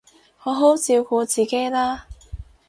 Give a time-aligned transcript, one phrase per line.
[0.35, 2.07] 好好照顧自己啦